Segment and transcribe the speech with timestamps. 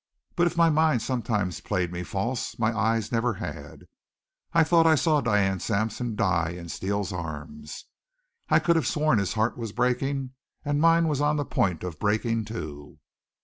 [0.35, 3.85] But if my mind sometimes played me false my eyes never had.
[4.51, 7.85] I thought I saw Diane Sampson die in Steele's arms;
[8.49, 10.31] I could have sworn his heart was breaking;
[10.65, 12.97] and mine was on the point of breaking, too.